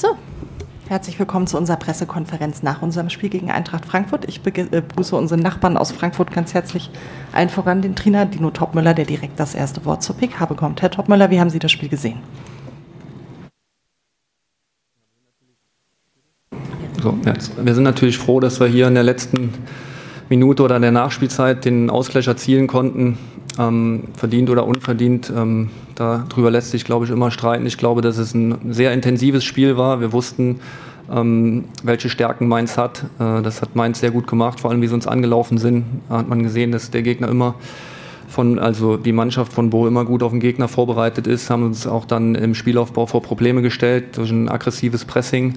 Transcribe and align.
So, 0.00 0.16
herzlich 0.88 1.18
willkommen 1.18 1.48
zu 1.48 1.58
unserer 1.58 1.76
Pressekonferenz 1.76 2.62
nach 2.62 2.82
unserem 2.82 3.10
Spiel 3.10 3.30
gegen 3.30 3.50
Eintracht 3.50 3.84
Frankfurt. 3.84 4.28
Ich 4.28 4.40
äh, 4.46 4.64
begrüße 4.70 5.16
unsere 5.16 5.40
Nachbarn 5.40 5.76
aus 5.76 5.90
Frankfurt 5.90 6.30
ganz 6.30 6.54
herzlich. 6.54 6.88
Allen 7.32 7.48
voran 7.48 7.82
den 7.82 7.96
Trainer 7.96 8.24
Dino 8.24 8.52
Topmüller, 8.52 8.94
der 8.94 9.06
direkt 9.06 9.40
das 9.40 9.56
erste 9.56 9.84
Wort 9.84 10.04
zur 10.04 10.14
Pick 10.14 10.38
habe 10.38 10.54
kommt. 10.54 10.82
Herr 10.82 10.92
Topmüller, 10.92 11.32
wie 11.32 11.40
haben 11.40 11.50
Sie 11.50 11.58
das 11.58 11.72
Spiel 11.72 11.88
gesehen? 11.88 12.20
So. 17.02 17.18
Wir 17.60 17.74
sind 17.74 17.82
natürlich 17.82 18.18
froh, 18.18 18.38
dass 18.38 18.60
wir 18.60 18.68
hier 18.68 18.86
in 18.86 18.94
der 18.94 19.02
letzten 19.02 19.52
Minute 20.28 20.62
oder 20.62 20.76
in 20.76 20.82
der 20.82 20.92
Nachspielzeit 20.92 21.64
den 21.64 21.90
Ausgleich 21.90 22.28
erzielen 22.28 22.68
konnten. 22.68 23.18
Ähm, 23.58 24.04
verdient 24.14 24.50
oder 24.50 24.66
unverdient. 24.66 25.32
Ähm, 25.34 25.70
darüber 25.96 26.50
lässt 26.50 26.70
sich, 26.70 26.84
glaube 26.84 27.04
ich, 27.04 27.10
immer 27.10 27.30
streiten. 27.30 27.66
Ich 27.66 27.76
glaube, 27.76 28.02
dass 28.02 28.18
es 28.18 28.34
ein 28.34 28.72
sehr 28.72 28.92
intensives 28.92 29.44
Spiel 29.44 29.76
war. 29.76 30.00
Wir 30.00 30.12
wussten, 30.12 30.60
ähm, 31.10 31.64
welche 31.82 32.08
Stärken 32.08 32.48
Mainz 32.48 32.76
hat. 32.76 33.04
Äh, 33.18 33.42
das 33.42 33.62
hat 33.62 33.74
Mainz 33.74 34.00
sehr 34.00 34.10
gut 34.10 34.26
gemacht, 34.26 34.60
vor 34.60 34.70
allem 34.70 34.82
wie 34.82 34.86
sie 34.86 34.94
uns 34.94 35.06
angelaufen 35.06 35.58
sind. 35.58 35.84
Da 36.08 36.18
hat 36.18 36.28
man 36.28 36.42
gesehen, 36.42 36.72
dass 36.72 36.90
der 36.90 37.02
Gegner 37.02 37.28
immer 37.28 37.54
von, 38.28 38.58
also 38.58 38.96
die 38.96 39.12
Mannschaft 39.12 39.52
von 39.52 39.70
Bo 39.70 39.86
immer 39.86 40.04
gut 40.04 40.22
auf 40.22 40.30
den 40.30 40.40
Gegner 40.40 40.68
vorbereitet 40.68 41.26
ist, 41.26 41.50
haben 41.50 41.64
uns 41.64 41.86
auch 41.86 42.04
dann 42.04 42.34
im 42.34 42.54
Spielaufbau 42.54 43.06
vor 43.06 43.22
Probleme 43.22 43.62
gestellt 43.62 44.16
durch 44.16 44.30
ein 44.30 44.48
aggressives 44.48 45.04
Pressing. 45.04 45.54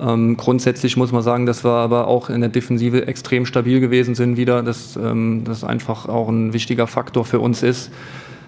Ähm, 0.00 0.36
grundsätzlich 0.36 0.96
muss 0.96 1.12
man 1.12 1.22
sagen, 1.22 1.46
dass 1.46 1.64
wir 1.64 1.72
aber 1.72 2.06
auch 2.06 2.30
in 2.30 2.40
der 2.40 2.50
Defensive 2.50 3.06
extrem 3.06 3.46
stabil 3.46 3.80
gewesen 3.80 4.14
sind 4.14 4.36
wieder, 4.36 4.62
dass 4.62 4.96
ähm, 4.96 5.42
das 5.44 5.64
einfach 5.64 6.08
auch 6.08 6.28
ein 6.28 6.52
wichtiger 6.52 6.86
Faktor 6.86 7.24
für 7.24 7.40
uns 7.40 7.62
ist. 7.62 7.90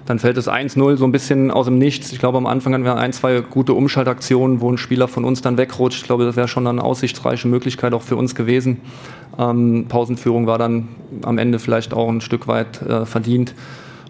Dann 0.06 0.18
fällt 0.18 0.36
es 0.38 0.48
1-0 0.48 0.96
so 0.96 1.04
ein 1.04 1.12
bisschen 1.12 1.50
aus 1.50 1.66
dem 1.66 1.78
Nichts. 1.78 2.12
Ich 2.12 2.18
glaube, 2.18 2.38
am 2.38 2.46
Anfang 2.46 2.72
hatten 2.74 2.84
wir 2.84 2.96
ein, 2.96 3.12
zwei 3.12 3.40
gute 3.40 3.74
Umschaltaktionen, 3.74 4.60
wo 4.60 4.70
ein 4.70 4.78
Spieler 4.78 5.08
von 5.08 5.24
uns 5.24 5.42
dann 5.42 5.56
wegrutscht. 5.56 6.00
Ich 6.00 6.04
glaube, 6.04 6.24
das 6.24 6.36
wäre 6.36 6.48
schon 6.48 6.66
eine 6.66 6.82
aussichtsreiche 6.82 7.46
Möglichkeit 7.46 7.92
auch 7.92 8.02
für 8.02 8.16
uns 8.16 8.34
gewesen. 8.34 8.80
Ähm, 9.38 9.86
Pausenführung 9.88 10.46
war 10.46 10.58
dann 10.58 10.88
am 11.22 11.38
Ende 11.38 11.58
vielleicht 11.58 11.94
auch 11.94 12.08
ein 12.08 12.20
Stück 12.20 12.48
weit 12.48 12.82
äh, 12.82 13.06
verdient. 13.06 13.54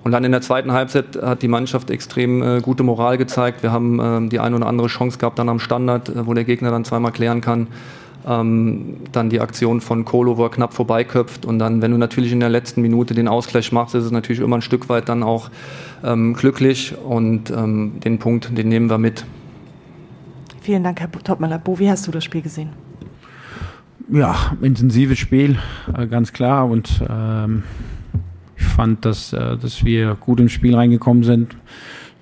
Und 0.03 0.13
dann 0.13 0.25
in 0.25 0.33
der 0.33 0.41
zweiten 0.41 0.73
Halbzeit 0.73 1.21
hat 1.21 1.43
die 1.43 1.49
Mannschaft 1.49 1.91
extrem 1.91 2.43
äh, 2.43 2.61
gute 2.61 2.83
Moral 2.83 3.19
gezeigt. 3.19 3.63
Wir 3.63 3.71
haben 3.71 4.01
äh, 4.01 4.29
die 4.29 4.41
eine 4.41 4.57
oder 4.57 4.67
andere 4.67 4.89
Chance 4.89 5.19
gehabt 5.19 5.39
dann 5.39 5.49
am 5.49 5.59
Standard, 5.59 6.09
äh, 6.09 6.27
wo 6.27 6.35
der 6.35 6.45
Gegner 6.45 6.71
dann 6.71 6.85
zweimal 6.85 7.13
klären 7.13 7.41
kann. 7.41 7.67
Ähm, 8.27 8.97
dann 9.13 9.31
die 9.31 9.41
Aktion 9.41 9.81
von 9.81 10.05
Kolo, 10.05 10.37
wo 10.37 10.45
er 10.45 10.51
knapp 10.51 10.75
vorbeiköpft. 10.75 11.45
Und 11.45 11.59
dann, 11.59 11.83
wenn 11.83 11.91
du 11.91 11.99
natürlich 11.99 12.33
in 12.33 12.41
der 12.41 12.49
letzten 12.49 12.83
Minute 12.83 13.15
den 13.15 13.29
Ausgleich 13.29 13.73
machst, 13.73 13.95
ist 13.95 14.05
es 14.05 14.11
natürlich 14.11 14.41
immer 14.41 14.57
ein 14.57 14.63
Stück 14.63 14.89
weit 14.89 15.09
dann 15.09 15.23
auch 15.23 15.51
ähm, 16.03 16.35
glücklich. 16.35 16.95
Und 16.97 17.51
ähm, 17.51 18.01
den 18.01 18.19
Punkt, 18.19 18.57
den 18.57 18.69
nehmen 18.69 18.89
wir 18.89 18.99
mit. 18.99 19.25
Vielen 20.63 20.85
Dank, 20.85 21.01
Herr 21.01 21.11
Topmüller. 21.11 21.59
Bo, 21.59 21.79
wie 21.79 21.91
hast 21.91 22.07
du 22.07 22.11
das 22.11 22.25
Spiel 22.25 22.43
gesehen? 22.43 22.71
Ja, 24.13 24.57
intensives 24.61 25.19
Spiel, 25.19 25.59
äh, 25.97 26.07
ganz 26.07 26.33
klar. 26.33 26.69
Und 26.69 27.03
ähm, 27.09 27.63
ich 28.61 28.67
fand, 28.67 29.05
dass, 29.05 29.33
äh, 29.33 29.57
dass 29.57 29.85
wir 29.85 30.15
gut 30.15 30.39
ins 30.39 30.53
Spiel 30.53 30.75
reingekommen 30.75 31.25
sind. 31.25 31.57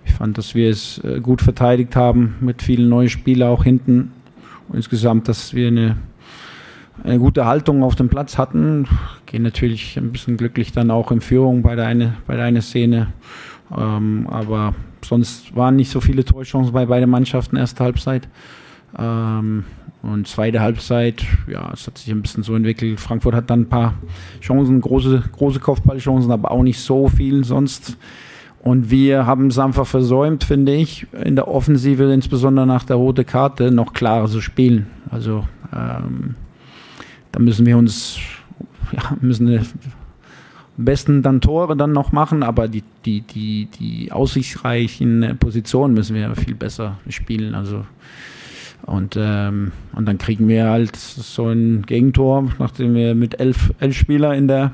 Ich 0.05 0.13
fand, 0.13 0.39
dass 0.39 0.55
wir 0.55 0.71
es 0.71 0.99
äh, 1.05 1.21
gut 1.21 1.43
verteidigt 1.43 1.97
haben 1.97 2.37
mit 2.41 2.63
vielen 2.63 2.89
neuen 2.89 3.09
Spielern 3.09 3.51
auch 3.51 3.65
hinten. 3.65 4.13
Und 4.69 4.77
insgesamt, 4.77 5.29
dass 5.29 5.53
wir 5.53 5.69
eine, 5.69 5.97
eine 7.03 7.19
gute 7.19 7.45
Haltung 7.45 7.83
auf 7.83 7.97
dem 7.97 8.09
Platz 8.09 8.39
hatten. 8.39 8.87
Gehen 9.27 9.43
natürlich 9.43 9.99
ein 9.99 10.13
bisschen 10.13 10.37
glücklich 10.37 10.73
dann 10.73 10.91
auch 10.91 11.11
in 11.11 11.21
Führung 11.21 11.63
bei 11.63 11.75
der 11.75 11.87
eine, 11.87 12.15
bei 12.27 12.37
der 12.37 12.45
eine 12.45 12.63
Szene. 12.63 13.09
Ähm, 13.77 14.27
aber 14.31 14.75
sonst 15.05 15.55
waren 15.57 15.77
nicht 15.77 15.91
so 15.91 16.01
viele 16.01 16.25
Torchancen 16.25 16.73
bei 16.73 16.87
beiden 16.87 17.11
Mannschaften 17.11 17.57
erste 17.57 17.83
Halbzeit. 17.83 18.29
Ähm, 18.97 19.65
und 20.13 20.27
zweite 20.27 20.61
Halbzeit, 20.61 21.25
ja, 21.47 21.71
es 21.73 21.87
hat 21.87 21.99
sich 21.99 22.11
ein 22.11 22.23
bisschen 22.23 22.43
so 22.43 22.55
entwickelt. 22.55 23.01
Frankfurt 23.01 23.35
hat 23.35 23.51
dann 23.51 23.63
ein 23.63 23.69
paar 23.69 23.95
Chancen, 24.41 24.81
große, 24.81 25.23
große 25.33 25.61
Kopfballchancen, 25.61 26.31
aber 26.31 26.51
auch 26.51 26.63
nicht 26.63 26.81
so 26.81 27.09
viel 27.09 27.45
sonst. 27.45 27.97
Und 28.61 28.91
wir 28.91 29.25
haben 29.27 29.47
es 29.47 29.59
einfach 29.59 29.87
versäumt, 29.87 30.45
finde 30.45 30.75
ich, 30.75 31.07
in 31.25 31.37
der 31.37 31.49
Offensive, 31.49 32.13
insbesondere 32.13 32.67
nach 32.67 32.85
der 32.85 32.97
roten 32.97 33.25
Karte, 33.25 33.71
noch 33.71 33.93
klarer 33.93 34.29
zu 34.29 34.41
spielen. 34.41 34.87
Also 35.11 35.47
ähm, 35.73 36.35
da 37.33 37.41
müssen 37.41 37.67
wir 37.67 37.79
uns, 37.79 38.19
ja, 38.93 39.17
müssen 39.21 39.49
am 40.79 40.85
besten 40.85 41.23
dann 41.23 41.41
Tore 41.41 41.77
dann 41.77 41.93
noch 41.93 42.13
machen, 42.13 42.43
aber 42.43 42.69
die, 42.69 42.85
die, 43.05 43.23
die, 43.23 43.67
die 43.79 44.13
aussichtsreichen 44.13 45.37
Positionen 45.41 45.95
müssen 45.95 46.15
wir 46.15 46.35
viel 46.37 46.55
besser 46.55 46.99
spielen. 47.09 47.55
Also 47.55 47.85
und, 48.87 49.17
ähm, 49.19 49.73
und 49.93 50.07
dann 50.07 50.19
kriegen 50.19 50.49
wir 50.49 50.69
halt 50.69 50.97
so 50.97 51.49
ein 51.49 51.83
Gegentor, 51.83 52.51
nachdem 52.59 52.95
wir 52.95 53.15
mit 53.15 53.39
elf, 53.41 53.73
elf 53.81 53.97
Spieler 53.97 54.35
in 54.35 54.49
der, 54.49 54.73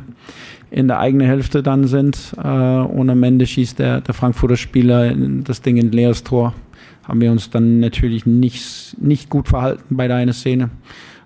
in 0.70 0.88
der 0.88 1.00
eigenen 1.00 1.26
Hälfte 1.26 1.62
dann 1.62 1.86
sind. 1.86 2.34
Äh, 2.36 2.48
und 2.48 3.10
am 3.10 3.22
Ende 3.22 3.46
schießt 3.46 3.78
der, 3.78 4.00
der 4.00 4.14
Frankfurter 4.14 4.56
Spieler 4.56 5.14
das 5.14 5.62
Ding 5.62 5.76
in 5.76 5.90
leeres 5.90 6.22
Tor. 6.22 6.54
Haben 7.02 7.20
wir 7.20 7.32
uns 7.32 7.50
dann 7.50 7.80
natürlich 7.80 8.24
nicht, 8.24 8.96
nicht 9.00 9.30
gut 9.30 9.48
verhalten 9.48 9.96
bei 9.96 10.08
der 10.08 10.16
einen 10.18 10.32
Szene. 10.32 10.70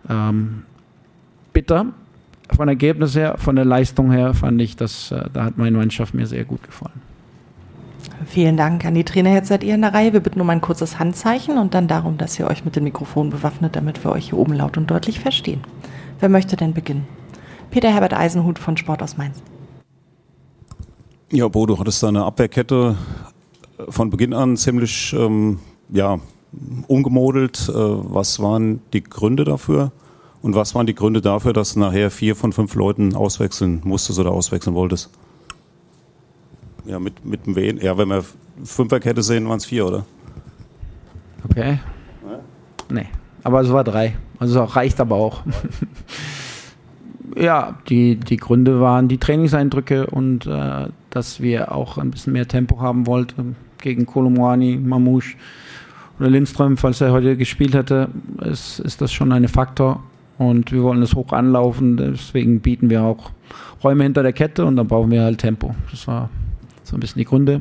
Ähm, 0.08 0.62
bitter. 1.52 1.86
Von 2.56 2.68
Ergebnis 2.68 3.14
her, 3.14 3.36
von 3.36 3.56
der 3.56 3.66
Leistung 3.66 4.10
her 4.10 4.32
fand 4.32 4.60
ich, 4.62 4.76
dass 4.76 5.12
äh, 5.12 5.24
da 5.32 5.44
hat 5.44 5.58
meine 5.58 5.76
Mannschaft 5.76 6.14
mir 6.14 6.26
sehr 6.26 6.44
gut 6.44 6.62
gefallen. 6.62 7.07
Vielen 8.26 8.56
Dank 8.56 8.84
an 8.84 8.94
die 8.94 9.04
Trainer. 9.04 9.32
Jetzt 9.32 9.48
seid 9.48 9.62
ihr 9.62 9.74
in 9.74 9.82
der 9.82 9.94
Reihe. 9.94 10.12
Wir 10.12 10.20
bitten 10.20 10.40
um 10.40 10.50
ein 10.50 10.60
kurzes 10.60 10.98
Handzeichen 10.98 11.56
und 11.56 11.74
dann 11.74 11.88
darum, 11.88 12.18
dass 12.18 12.38
ihr 12.38 12.46
euch 12.46 12.64
mit 12.64 12.76
dem 12.76 12.84
Mikrofon 12.84 13.30
bewaffnet, 13.30 13.76
damit 13.76 14.04
wir 14.04 14.12
euch 14.12 14.30
hier 14.30 14.38
oben 14.38 14.54
laut 14.54 14.76
und 14.76 14.90
deutlich 14.90 15.20
verstehen. 15.20 15.60
Wer 16.20 16.28
möchte 16.28 16.56
denn 16.56 16.74
beginnen? 16.74 17.06
Peter 17.70 17.92
Herbert 17.92 18.14
Eisenhut 18.14 18.58
von 18.58 18.76
Sport 18.76 19.02
aus 19.02 19.16
Mainz. 19.16 19.42
Ja, 21.30 21.46
Bo, 21.48 21.66
du 21.66 21.78
hattest 21.78 22.02
deine 22.02 22.24
Abwehrkette 22.24 22.96
von 23.88 24.10
Beginn 24.10 24.32
an 24.32 24.56
ziemlich 24.56 25.12
ähm, 25.12 25.60
ja, 25.90 26.18
umgemodelt. 26.86 27.68
Äh, 27.68 27.72
was 27.74 28.40
waren 28.40 28.80
die 28.92 29.04
Gründe 29.04 29.44
dafür? 29.44 29.92
Und 30.40 30.54
was 30.54 30.74
waren 30.74 30.86
die 30.86 30.94
Gründe 30.94 31.20
dafür, 31.20 31.52
dass 31.52 31.76
nachher 31.76 32.10
vier 32.10 32.34
von 32.34 32.52
fünf 32.52 32.74
Leuten 32.74 33.14
auswechseln 33.14 33.80
musstest 33.84 34.18
oder 34.18 34.32
auswechseln 34.32 34.74
wolltest? 34.74 35.10
Ja, 36.88 36.98
mit, 36.98 37.24
mit 37.24 37.44
dem 37.44 37.54
Wen? 37.54 37.78
Ja, 37.78 37.98
wenn 37.98 38.08
wir 38.08 38.24
Fünferkette 38.64 39.22
sehen, 39.22 39.46
waren 39.46 39.58
es 39.58 39.66
vier, 39.66 39.86
oder? 39.86 40.06
Okay. 41.44 41.78
Nee, 42.90 43.06
aber 43.44 43.60
es 43.60 43.70
war 43.70 43.84
drei. 43.84 44.16
Also 44.38 44.64
reicht 44.64 44.98
aber 44.98 45.16
auch. 45.16 45.42
ja, 47.36 47.78
die, 47.90 48.16
die 48.16 48.38
Gründe 48.38 48.80
waren 48.80 49.08
die 49.08 49.18
Trainingseindrücke 49.18 50.06
und 50.06 50.46
äh, 50.46 50.86
dass 51.10 51.42
wir 51.42 51.72
auch 51.72 51.98
ein 51.98 52.10
bisschen 52.10 52.32
mehr 52.32 52.48
Tempo 52.48 52.80
haben 52.80 53.06
wollten 53.06 53.56
gegen 53.76 54.06
Kolomwani, 54.06 54.76
Mamouche 54.76 55.36
oder 56.18 56.30
Lindström, 56.30 56.78
falls 56.78 57.02
er 57.02 57.12
heute 57.12 57.36
gespielt 57.36 57.74
hätte, 57.74 58.08
ist, 58.40 58.80
ist 58.80 59.02
das 59.02 59.12
schon 59.12 59.30
ein 59.32 59.46
Faktor. 59.46 60.02
Und 60.38 60.72
wir 60.72 60.82
wollen 60.82 61.02
es 61.02 61.14
hoch 61.14 61.32
anlaufen, 61.32 61.96
deswegen 61.96 62.60
bieten 62.60 62.88
wir 62.88 63.02
auch 63.02 63.30
Räume 63.84 64.04
hinter 64.04 64.22
der 64.22 64.32
Kette 64.32 64.64
und 64.64 64.76
dann 64.76 64.88
brauchen 64.88 65.10
wir 65.10 65.22
halt 65.22 65.38
Tempo. 65.38 65.74
Das 65.90 66.06
war 66.06 66.30
so 66.88 66.96
ein 66.96 67.00
bisschen 67.00 67.18
die 67.18 67.24
Gründe. 67.24 67.60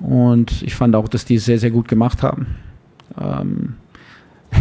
Und 0.00 0.62
ich 0.62 0.74
fand 0.74 0.96
auch, 0.96 1.08
dass 1.08 1.24
die 1.24 1.36
es 1.36 1.44
sehr, 1.44 1.58
sehr 1.58 1.70
gut 1.70 1.88
gemacht 1.88 2.22
haben. 2.22 2.46
Ähm 3.20 3.74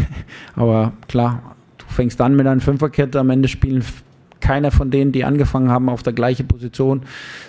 aber 0.55 0.93
klar, 1.07 1.55
du 1.77 1.85
fängst 1.87 2.19
an 2.21 2.35
mit 2.35 2.47
einer 2.47 2.61
Fünferkette, 2.61 3.19
am 3.19 3.29
Ende 3.29 3.47
spielen 3.47 3.83
keiner 4.39 4.71
von 4.71 4.91
denen, 4.91 5.11
die 5.11 5.23
angefangen 5.23 5.69
haben, 5.69 5.89
auf 5.89 6.03
der 6.03 6.13
gleichen 6.13 6.47
Position. 6.47 7.03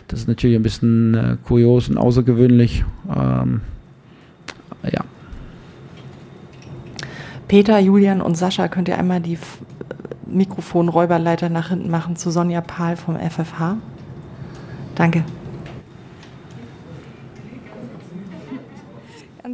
Das 0.08 0.20
ist 0.20 0.28
natürlich 0.28 0.56
ein 0.56 0.62
bisschen 0.62 1.14
äh, 1.14 1.36
kurios 1.44 1.88
und 1.88 1.98
außergewöhnlich. 1.98 2.84
Ähm 3.14 3.60
ja. 4.84 5.04
Peter, 7.48 7.78
Julian 7.78 8.20
und 8.20 8.36
Sascha, 8.36 8.68
könnt 8.68 8.88
ihr 8.88 8.98
einmal 8.98 9.20
die 9.20 9.38
Mikrofonräuberleiter 10.26 11.48
nach 11.48 11.68
hinten 11.68 11.90
machen 11.90 12.16
zu 12.16 12.30
Sonja 12.30 12.60
Pahl 12.60 12.96
vom 12.96 13.16
FFH? 13.16 13.76
Danke. 14.94 15.24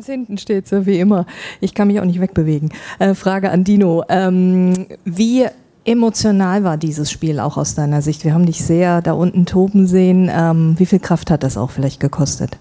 Ganz 0.01 0.07
hinten 0.07 0.39
steht 0.39 0.67
sie, 0.67 0.87
wie 0.87 0.99
immer. 0.99 1.27
Ich 1.61 1.75
kann 1.75 1.89
mich 1.89 2.01
auch 2.01 2.07
nicht 2.07 2.23
wegbewegen. 2.23 2.71
Äh, 2.99 3.13
Frage 3.13 3.51
an 3.51 3.65
Dino. 3.65 4.03
Ähm, 4.09 4.87
wie 5.05 5.45
emotional 5.85 6.65
war 6.65 6.79
dieses 6.79 7.11
Spiel 7.11 7.39
auch 7.39 7.59
aus 7.59 7.75
deiner 7.75 8.01
Sicht? 8.01 8.25
Wir 8.25 8.33
haben 8.33 8.47
dich 8.47 8.65
sehr 8.65 9.03
da 9.03 9.13
unten 9.13 9.45
toben 9.45 9.87
sehen. 9.87 10.31
Ähm, 10.35 10.75
wie 10.79 10.87
viel 10.87 11.01
Kraft 11.01 11.31
hat 11.31 11.43
das 11.43 11.59
auch 11.59 11.71
vielleicht 11.71 12.01
gekostet? 12.01 12.57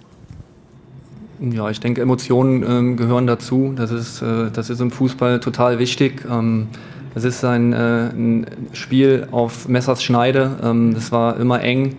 Ja, 1.40 1.70
ich 1.70 1.80
denke, 1.80 2.02
Emotionen 2.02 2.62
ähm, 2.70 2.98
gehören 2.98 3.26
dazu. 3.26 3.72
Das 3.74 3.92
ist, 3.92 4.22
äh, 4.22 4.52
das 4.52 4.70
ist 4.70 4.82
im 4.82 4.92
Fußball 4.92 5.40
total 5.40 5.80
wichtig. 5.80 6.26
Ähm, 6.30 6.68
es 7.16 7.24
ist 7.24 7.46
ein, 7.46 7.72
äh, 7.72 8.10
ein, 8.10 8.48
Spiel 8.74 9.30
auf 9.32 9.70
Messers 9.70 10.04
Schneide. 10.04 10.58
Ähm, 10.62 10.94
das 10.94 11.14
war 11.14 11.38
immer 11.38 11.62
eng. 11.62 11.96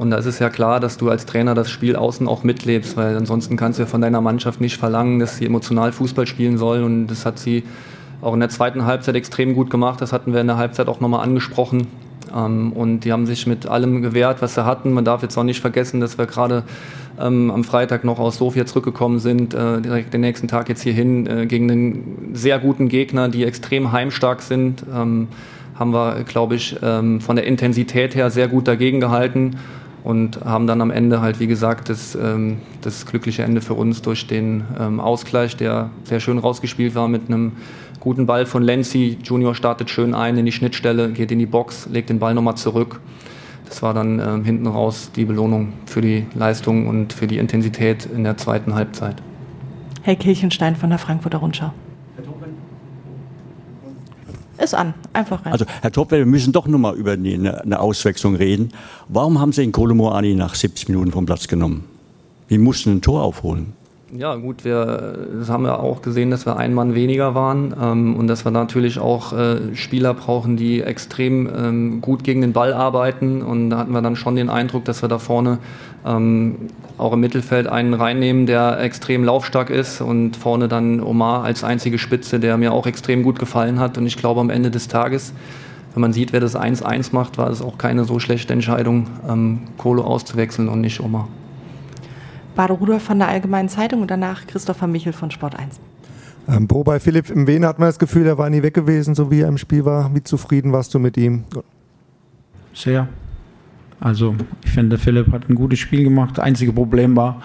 Und 0.00 0.08
da 0.08 0.16
ist 0.16 0.24
es 0.24 0.38
ja 0.38 0.48
klar, 0.48 0.80
dass 0.80 0.96
du 0.96 1.10
als 1.10 1.26
Trainer 1.26 1.54
das 1.54 1.68
Spiel 1.68 1.94
außen 1.94 2.26
auch 2.26 2.42
mitlebst, 2.42 2.96
weil 2.96 3.14
ansonsten 3.18 3.58
kannst 3.58 3.78
du 3.78 3.82
ja 3.82 3.86
von 3.86 4.00
deiner 4.00 4.22
Mannschaft 4.22 4.58
nicht 4.58 4.78
verlangen, 4.78 5.18
dass 5.18 5.36
sie 5.36 5.44
emotional 5.44 5.92
Fußball 5.92 6.26
spielen 6.26 6.56
soll. 6.56 6.82
Und 6.84 7.08
das 7.08 7.26
hat 7.26 7.38
sie 7.38 7.64
auch 8.22 8.32
in 8.32 8.40
der 8.40 8.48
zweiten 8.48 8.86
Halbzeit 8.86 9.14
extrem 9.14 9.54
gut 9.54 9.68
gemacht. 9.68 10.00
Das 10.00 10.14
hatten 10.14 10.32
wir 10.32 10.40
in 10.40 10.46
der 10.46 10.56
Halbzeit 10.56 10.88
auch 10.88 11.00
nochmal 11.00 11.22
angesprochen. 11.22 11.86
Ähm, 12.34 12.72
und 12.72 13.00
die 13.00 13.12
haben 13.12 13.26
sich 13.26 13.46
mit 13.46 13.66
allem 13.66 14.00
gewehrt, 14.00 14.40
was 14.40 14.54
sie 14.54 14.64
hatten. 14.64 14.90
Man 14.92 15.04
darf 15.04 15.20
jetzt 15.20 15.36
auch 15.36 15.44
nicht 15.44 15.60
vergessen, 15.60 16.00
dass 16.00 16.16
wir 16.16 16.24
gerade 16.24 16.62
ähm, 17.20 17.50
am 17.50 17.62
Freitag 17.62 18.02
noch 18.02 18.18
aus 18.18 18.38
Sofia 18.38 18.64
zurückgekommen 18.64 19.18
sind, 19.18 19.52
äh, 19.52 19.82
direkt 19.82 20.14
den 20.14 20.22
nächsten 20.22 20.48
Tag 20.48 20.70
jetzt 20.70 20.80
hierhin 20.80 21.26
äh, 21.26 21.44
gegen 21.44 21.70
einen 21.70 22.30
sehr 22.32 22.58
guten 22.58 22.88
Gegner, 22.88 23.28
die 23.28 23.44
extrem 23.44 23.92
heimstark 23.92 24.40
sind. 24.40 24.82
Ähm, 24.90 25.28
haben 25.78 25.92
wir, 25.92 26.24
glaube 26.24 26.56
ich, 26.56 26.76
von 26.78 27.36
der 27.36 27.46
Intensität 27.46 28.14
her 28.14 28.28
sehr 28.28 28.48
gut 28.48 28.68
dagegen 28.68 29.00
gehalten 29.00 29.56
und 30.02 30.44
haben 30.44 30.66
dann 30.66 30.80
am 30.80 30.90
Ende 30.90 31.20
halt, 31.20 31.40
wie 31.40 31.46
gesagt, 31.46 31.88
das, 31.88 32.14
ähm, 32.14 32.58
das 32.80 33.06
glückliche 33.06 33.42
Ende 33.42 33.60
für 33.60 33.74
uns 33.74 34.02
durch 34.02 34.26
den 34.26 34.64
ähm, 34.78 35.00
Ausgleich, 35.00 35.56
der 35.56 35.90
sehr 36.04 36.20
schön 36.20 36.38
rausgespielt 36.38 36.94
war 36.94 37.08
mit 37.08 37.28
einem 37.28 37.52
guten 38.00 38.26
Ball 38.26 38.46
von 38.46 38.62
Lenzi. 38.62 39.18
Junior 39.22 39.54
startet 39.54 39.90
schön 39.90 40.14
ein 40.14 40.38
in 40.38 40.46
die 40.46 40.52
Schnittstelle, 40.52 41.10
geht 41.10 41.30
in 41.30 41.38
die 41.38 41.46
Box, 41.46 41.88
legt 41.90 42.08
den 42.08 42.18
Ball 42.18 42.34
nochmal 42.34 42.56
zurück. 42.56 43.00
Das 43.68 43.82
war 43.82 43.94
dann 43.94 44.18
ähm, 44.18 44.44
hinten 44.44 44.66
raus 44.66 45.10
die 45.14 45.24
Belohnung 45.24 45.74
für 45.86 46.00
die 46.00 46.26
Leistung 46.34 46.88
und 46.88 47.12
für 47.12 47.26
die 47.26 47.38
Intensität 47.38 48.06
in 48.06 48.24
der 48.24 48.36
zweiten 48.36 48.74
Halbzeit. 48.74 49.16
Herr 50.02 50.16
Kirchenstein 50.16 50.76
von 50.76 50.90
der 50.90 50.98
Frankfurter 50.98 51.38
Rundschau. 51.38 51.72
Ist 54.70 54.74
an, 54.74 54.94
einfach 55.12 55.44
rein. 55.44 55.52
Also, 55.52 55.64
Herr 55.82 55.90
Topwell, 55.90 56.20
wir 56.20 56.26
müssen 56.26 56.52
doch 56.52 56.68
nochmal 56.68 56.94
über 56.94 57.12
eine, 57.12 57.60
eine 57.60 57.80
Auswechslung 57.80 58.36
reden. 58.36 58.70
Warum 59.08 59.40
haben 59.40 59.50
Sie 59.50 59.62
den 59.62 59.72
Kolomoani 59.72 60.36
nach 60.36 60.54
70 60.54 60.88
Minuten 60.88 61.10
vom 61.10 61.26
Platz 61.26 61.48
genommen? 61.48 61.86
Wir 62.46 62.60
mussten 62.60 62.92
ein 62.92 63.02
Tor 63.02 63.24
aufholen. 63.24 63.72
Ja, 64.12 64.34
gut, 64.34 64.64
wir 64.64 65.28
das 65.38 65.48
haben 65.50 65.64
ja 65.64 65.78
auch 65.78 66.02
gesehen, 66.02 66.32
dass 66.32 66.44
wir 66.44 66.56
ein 66.56 66.74
Mann 66.74 66.96
weniger 66.96 67.36
waren 67.36 67.72
ähm, 67.80 68.16
und 68.16 68.26
dass 68.26 68.44
wir 68.44 68.50
natürlich 68.50 68.98
auch 68.98 69.32
äh, 69.32 69.76
Spieler 69.76 70.14
brauchen, 70.14 70.56
die 70.56 70.82
extrem 70.82 71.48
ähm, 71.48 72.00
gut 72.00 72.24
gegen 72.24 72.40
den 72.40 72.52
Ball 72.52 72.72
arbeiten. 72.72 73.40
Und 73.40 73.70
da 73.70 73.78
hatten 73.78 73.92
wir 73.92 74.02
dann 74.02 74.16
schon 74.16 74.34
den 74.34 74.50
Eindruck, 74.50 74.84
dass 74.84 75.02
wir 75.02 75.08
da 75.08 75.20
vorne 75.20 75.58
ähm, 76.04 76.56
auch 76.98 77.12
im 77.12 77.20
Mittelfeld 77.20 77.68
einen 77.68 77.94
reinnehmen, 77.94 78.46
der 78.46 78.80
extrem 78.80 79.22
laufstark 79.22 79.70
ist 79.70 80.00
und 80.00 80.36
vorne 80.36 80.66
dann 80.66 81.00
Omar 81.00 81.44
als 81.44 81.62
einzige 81.62 81.98
Spitze, 81.98 82.40
der 82.40 82.56
mir 82.56 82.72
auch 82.72 82.86
extrem 82.86 83.22
gut 83.22 83.38
gefallen 83.38 83.78
hat. 83.78 83.96
Und 83.96 84.06
ich 84.06 84.16
glaube, 84.16 84.40
am 84.40 84.50
Ende 84.50 84.72
des 84.72 84.88
Tages, 84.88 85.32
wenn 85.94 86.00
man 86.00 86.12
sieht, 86.12 86.32
wer 86.32 86.40
das 86.40 86.56
1-1 86.56 87.10
macht, 87.12 87.38
war 87.38 87.48
es 87.48 87.62
auch 87.62 87.78
keine 87.78 88.02
so 88.02 88.18
schlechte 88.18 88.52
Entscheidung, 88.52 89.06
ähm, 89.28 89.60
Kohle 89.78 90.02
auszuwechseln 90.02 90.68
und 90.68 90.80
nicht 90.80 90.98
Omar. 90.98 91.28
Bade 92.54 92.72
Rudolf 92.72 93.02
von 93.02 93.18
der 93.18 93.28
Allgemeinen 93.28 93.68
Zeitung 93.68 94.02
und 94.02 94.10
danach 94.10 94.46
Christopher 94.46 94.86
Michel 94.86 95.12
von 95.12 95.30
Sport 95.30 95.58
1. 95.58 95.80
Ähm, 96.48 96.66
Bo, 96.66 96.82
bei 96.82 97.00
Philipp 97.00 97.30
im 97.30 97.46
Wien 97.46 97.64
hat 97.64 97.78
man 97.78 97.88
das 97.88 97.98
Gefühl, 97.98 98.26
er 98.26 98.38
war 98.38 98.50
nie 98.50 98.62
weg 98.62 98.74
gewesen, 98.74 99.14
so 99.14 99.30
wie 99.30 99.40
er 99.40 99.48
im 99.48 99.58
Spiel 99.58 99.84
war. 99.84 100.14
Wie 100.14 100.22
zufrieden 100.22 100.72
warst 100.72 100.94
du 100.94 100.98
mit 100.98 101.16
ihm? 101.16 101.44
Sehr. 102.74 103.08
Also, 104.00 104.34
ich 104.64 104.70
finde, 104.70 104.98
Philipp 104.98 105.30
hat 105.32 105.48
ein 105.48 105.54
gutes 105.54 105.78
Spiel 105.78 106.04
gemacht. 106.04 106.38
Das 106.38 106.44
einzige 106.44 106.72
Problem 106.72 107.16
war, 107.16 107.42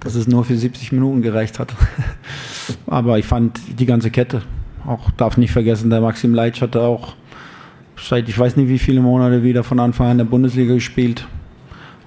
dass 0.00 0.14
es 0.14 0.26
nur 0.26 0.44
für 0.44 0.56
70 0.56 0.92
Minuten 0.92 1.22
gereicht 1.22 1.58
hat. 1.58 1.74
Aber 2.86 3.18
ich 3.18 3.26
fand 3.26 3.60
die 3.78 3.86
ganze 3.86 4.10
Kette, 4.10 4.42
auch 4.86 5.10
darf 5.12 5.36
nicht 5.36 5.52
vergessen, 5.52 5.90
der 5.90 6.00
Maxim 6.00 6.34
Leitsch 6.34 6.62
hatte 6.62 6.80
auch 6.80 7.14
seit 8.08 8.28
ich 8.28 8.38
weiß 8.38 8.56
nicht 8.56 8.68
wie 8.68 8.78
viele 8.78 9.00
Monate 9.00 9.42
wieder 9.42 9.64
von 9.64 9.80
Anfang 9.80 10.06
an 10.06 10.12
in 10.12 10.18
der 10.18 10.24
Bundesliga 10.24 10.74
gespielt 10.74 11.26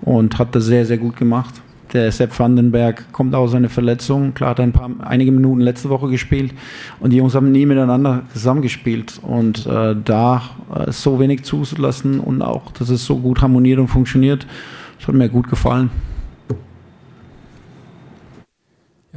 und 0.01 0.37
hat 0.37 0.55
das 0.55 0.65
sehr, 0.65 0.85
sehr 0.85 0.97
gut 0.97 1.15
gemacht. 1.15 1.61
Der 1.93 2.11
Sepp 2.11 2.37
Vandenberg 2.37 3.11
kommt 3.11 3.35
aus 3.35 3.51
seiner 3.51 3.69
Verletzung. 3.69 4.33
Klar 4.33 4.51
hat 4.51 4.59
er 4.59 4.63
ein 4.63 4.71
paar, 4.71 4.89
einige 4.99 5.31
Minuten 5.31 5.61
letzte 5.61 5.89
Woche 5.89 6.09
gespielt 6.09 6.53
und 6.99 7.11
die 7.11 7.17
Jungs 7.17 7.35
haben 7.35 7.51
nie 7.51 7.65
miteinander 7.65 8.23
zusammengespielt. 8.33 9.19
Und 9.21 9.65
äh, 9.65 9.95
da 10.03 10.41
äh, 10.73 10.91
so 10.91 11.19
wenig 11.19 11.43
zuzulassen 11.43 12.19
und 12.19 12.41
auch, 12.41 12.71
dass 12.71 12.89
es 12.89 13.05
so 13.05 13.17
gut 13.17 13.41
harmoniert 13.41 13.79
und 13.79 13.87
funktioniert, 13.87 14.45
das 14.97 15.07
hat 15.07 15.15
mir 15.15 15.29
gut 15.29 15.49
gefallen. 15.49 15.89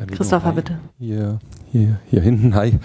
Christopher, 0.06 0.52
bitte. 0.52 0.78
Hier, 0.98 1.38
hier, 1.72 1.98
hier 2.08 2.22
hinten, 2.22 2.54
hi. 2.54 2.78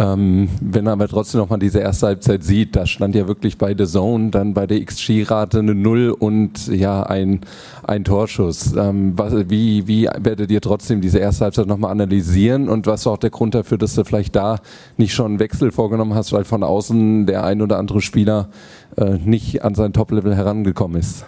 Ähm, 0.00 0.48
wenn 0.60 0.84
man 0.84 0.92
aber 0.92 1.08
trotzdem 1.08 1.40
noch 1.40 1.50
mal 1.50 1.56
diese 1.56 1.80
erste 1.80 2.06
Halbzeit 2.06 2.44
sieht, 2.44 2.76
da 2.76 2.86
stand 2.86 3.16
ja 3.16 3.26
wirklich 3.26 3.58
bei 3.58 3.74
The 3.76 3.84
Zone 3.84 4.30
dann 4.30 4.54
bei 4.54 4.64
der 4.68 4.84
XG-Rate 4.84 5.58
eine 5.58 5.74
Null 5.74 6.14
und 6.16 6.68
ja 6.68 7.02
ein, 7.02 7.40
ein 7.82 8.04
Torschuss. 8.04 8.76
Ähm, 8.76 9.14
was, 9.16 9.34
wie, 9.50 9.88
wie 9.88 10.08
werdet 10.20 10.52
ihr 10.52 10.60
trotzdem 10.60 11.00
diese 11.00 11.18
erste 11.18 11.46
Halbzeit 11.46 11.66
nochmal 11.66 11.90
analysieren 11.90 12.68
und 12.68 12.86
was 12.86 13.06
war 13.06 13.14
auch 13.14 13.18
der 13.18 13.30
Grund 13.30 13.56
dafür, 13.56 13.76
dass 13.76 13.96
du 13.96 14.04
vielleicht 14.04 14.36
da 14.36 14.60
nicht 14.98 15.14
schon 15.14 15.26
einen 15.26 15.40
Wechsel 15.40 15.72
vorgenommen 15.72 16.14
hast, 16.14 16.32
weil 16.32 16.44
von 16.44 16.62
außen 16.62 17.26
der 17.26 17.42
ein 17.42 17.60
oder 17.60 17.76
andere 17.78 18.00
Spieler 18.00 18.50
äh, 18.96 19.18
nicht 19.24 19.64
an 19.64 19.74
sein 19.74 19.92
Top-Level 19.92 20.36
herangekommen 20.36 21.00
ist? 21.00 21.26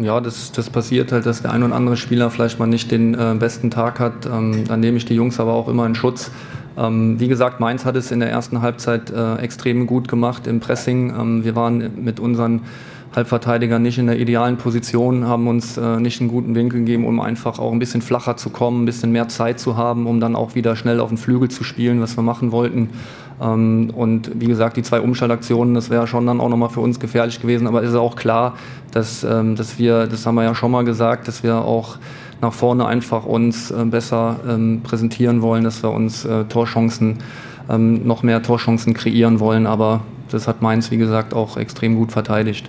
ja, 0.00 0.20
das, 0.20 0.50
das 0.50 0.70
passiert 0.70 1.12
halt, 1.12 1.24
dass 1.24 1.42
der 1.42 1.52
ein 1.52 1.62
oder 1.62 1.74
andere 1.74 1.96
Spieler 1.96 2.30
vielleicht 2.30 2.58
mal 2.58 2.66
nicht 2.66 2.90
den 2.90 3.14
äh, 3.14 3.36
besten 3.38 3.70
Tag 3.70 4.00
hat. 4.00 4.26
Ähm, 4.26 4.64
dann 4.66 4.80
nehme 4.80 4.96
ich 4.96 5.04
die 5.04 5.14
Jungs 5.14 5.38
aber 5.38 5.52
auch 5.52 5.68
immer 5.68 5.86
in 5.86 5.94
Schutz. 5.94 6.30
Ähm, 6.76 7.20
wie 7.20 7.28
gesagt, 7.28 7.60
Mainz 7.60 7.84
hat 7.84 7.96
es 7.96 8.10
in 8.10 8.20
der 8.20 8.30
ersten 8.30 8.62
Halbzeit 8.62 9.10
äh, 9.10 9.36
extrem 9.36 9.86
gut 9.86 10.08
gemacht 10.08 10.46
im 10.46 10.60
Pressing. 10.60 11.10
Ähm, 11.10 11.44
wir 11.44 11.54
waren 11.54 12.02
mit 12.04 12.20
unseren 12.20 12.62
Halbverteidigern 13.14 13.80
nicht 13.80 13.98
in 13.98 14.06
der 14.06 14.18
idealen 14.18 14.56
Position, 14.56 15.26
haben 15.28 15.46
uns 15.46 15.76
äh, 15.76 16.00
nicht 16.00 16.20
einen 16.20 16.28
guten 16.28 16.54
Winkel 16.54 16.80
gegeben, 16.80 17.06
um 17.06 17.20
einfach 17.20 17.58
auch 17.58 17.72
ein 17.72 17.78
bisschen 17.78 18.02
flacher 18.02 18.36
zu 18.36 18.50
kommen, 18.50 18.82
ein 18.82 18.86
bisschen 18.86 19.12
mehr 19.12 19.28
Zeit 19.28 19.60
zu 19.60 19.76
haben, 19.76 20.06
um 20.06 20.18
dann 20.18 20.34
auch 20.34 20.54
wieder 20.56 20.74
schnell 20.74 21.00
auf 21.00 21.10
den 21.10 21.18
Flügel 21.18 21.48
zu 21.48 21.62
spielen, 21.62 22.00
was 22.00 22.16
wir 22.16 22.22
machen 22.22 22.50
wollten. 22.50 22.90
Ähm, 23.40 23.90
und 23.94 24.30
wie 24.34 24.46
gesagt, 24.46 24.76
die 24.76 24.82
zwei 24.82 25.00
Umschaltaktionen, 25.00 25.74
das 25.74 25.90
wäre 25.90 26.06
schon 26.06 26.26
dann 26.26 26.40
auch 26.40 26.48
nochmal 26.48 26.70
für 26.70 26.80
uns 26.80 26.98
gefährlich 26.98 27.40
gewesen. 27.40 27.66
Aber 27.66 27.82
es 27.82 27.90
ist 27.90 27.96
auch 27.96 28.16
klar, 28.16 28.54
dass, 28.90 29.22
ähm, 29.22 29.54
dass 29.54 29.78
wir, 29.78 30.06
das 30.06 30.26
haben 30.26 30.34
wir 30.34 30.44
ja 30.44 30.54
schon 30.54 30.70
mal 30.70 30.84
gesagt, 30.84 31.28
dass 31.28 31.42
wir 31.42 31.58
auch 31.58 31.98
nach 32.44 32.52
vorne 32.52 32.86
einfach 32.86 33.24
uns 33.24 33.70
äh, 33.70 33.84
besser 33.86 34.38
ähm, 34.46 34.82
präsentieren 34.82 35.40
wollen, 35.40 35.64
dass 35.64 35.82
wir 35.82 35.90
uns 35.90 36.24
äh, 36.26 36.44
Torchancen, 36.44 37.18
ähm, 37.70 38.06
noch 38.06 38.22
mehr 38.22 38.42
Torchancen 38.42 38.92
kreieren 38.92 39.40
wollen. 39.40 39.66
Aber 39.66 40.02
das 40.30 40.46
hat 40.46 40.60
Mainz, 40.60 40.90
wie 40.90 40.98
gesagt, 40.98 41.32
auch 41.32 41.56
extrem 41.56 41.96
gut 41.96 42.12
verteidigt. 42.12 42.68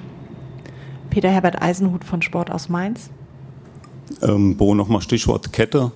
Peter 1.09 1.29
Herbert 1.29 1.61
Eisenhut 1.61 2.05
von 2.05 2.21
Sport 2.21 2.51
aus 2.51 2.69
Mainz. 2.69 3.09
Ähm, 4.21 4.55
Bo, 4.55 4.75
nochmal 4.75 5.01
Stichwort 5.01 5.51
Kette. 5.51 5.91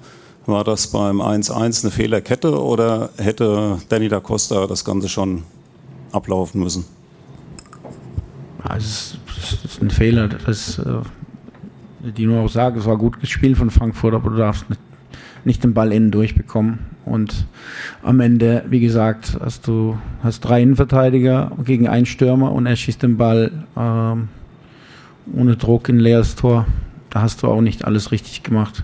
War 0.45 0.63
das 0.63 0.87
beim 0.87 1.21
1-1 1.21 1.83
eine 1.83 1.91
Fehlerkette 1.91 2.61
oder 2.61 3.11
hätte 3.17 3.77
Danny 3.87 4.09
da 4.09 4.19
Costa 4.19 4.67
das 4.67 4.83
Ganze 4.83 5.07
schon 5.07 5.43
ablaufen 6.11 6.61
müssen? 6.61 6.85
Also, 8.63 9.17
das 9.25 9.63
ist 9.63 9.81
ein 9.81 9.89
Fehler. 9.89 10.27
Das, 10.27 10.79
äh, 10.79 11.01
die 12.01 12.25
nur 12.25 12.41
auch 12.41 12.49
sagen, 12.49 12.79
es 12.79 12.85
war 12.85 12.97
gut 12.97 13.19
gespielt 13.19 13.57
von 13.57 13.69
Frankfurt, 13.69 14.13
aber 14.13 14.29
du 14.29 14.37
darfst 14.37 14.69
nicht, 14.69 14.81
nicht 15.45 15.63
den 15.63 15.73
Ball 15.73 15.91
innen 15.91 16.11
durchbekommen. 16.11 16.79
Und 17.05 17.45
am 18.03 18.19
Ende, 18.19 18.63
wie 18.69 18.79
gesagt, 18.79 19.37
hast 19.39 19.67
du 19.67 19.97
hast 20.23 20.41
drei 20.41 20.61
Innenverteidiger 20.61 21.51
gegen 21.63 21.87
einen 21.87 22.05
Stürmer 22.05 22.51
und 22.51 22.65
er 22.65 22.75
schießt 22.75 23.03
den 23.03 23.17
Ball 23.17 23.51
ähm, 23.75 24.29
ohne 25.33 25.55
Druck 25.55 25.89
in 25.89 25.99
leeres 25.99 26.35
Tor. 26.35 26.65
Da 27.09 27.21
hast 27.21 27.41
du 27.41 27.47
auch 27.47 27.61
nicht 27.61 27.85
alles 27.85 28.11
richtig 28.11 28.43
gemacht. 28.43 28.83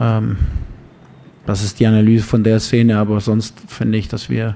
Ähm, 0.00 0.36
das 1.44 1.64
ist 1.64 1.80
die 1.80 1.86
Analyse 1.86 2.24
von 2.24 2.44
der 2.44 2.60
Szene, 2.60 2.98
aber 2.98 3.20
sonst 3.20 3.60
finde 3.66 3.98
ich, 3.98 4.08
dass 4.08 4.30
wir, 4.30 4.54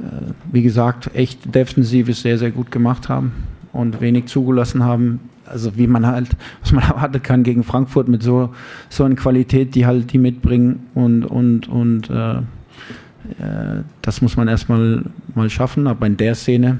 äh, 0.00 0.32
wie 0.50 0.62
gesagt, 0.62 1.14
echt 1.14 1.54
defensives 1.54 2.22
sehr, 2.22 2.38
sehr 2.38 2.50
gut 2.50 2.70
gemacht 2.70 3.08
haben 3.08 3.32
und 3.72 4.00
wenig 4.00 4.26
zugelassen 4.26 4.84
haben 4.84 5.20
also 5.48 5.76
wie 5.76 5.86
man 5.86 6.06
halt, 6.06 6.28
was 6.62 6.72
man 6.72 6.84
erwarten 6.84 7.22
kann 7.22 7.42
gegen 7.42 7.64
Frankfurt 7.64 8.08
mit 8.08 8.22
so, 8.22 8.50
so 8.88 9.04
einer 9.04 9.16
Qualität, 9.16 9.74
die 9.74 9.86
halt 9.86 10.12
die 10.12 10.18
mitbringen 10.18 10.86
und, 10.94 11.24
und, 11.24 11.68
und 11.68 12.10
äh, 12.10 12.38
äh, 12.38 13.82
das 14.02 14.22
muss 14.22 14.36
man 14.36 14.48
erstmal 14.48 15.04
mal 15.34 15.50
schaffen, 15.50 15.86
aber 15.86 16.06
in 16.06 16.16
der 16.16 16.34
Szene, 16.34 16.78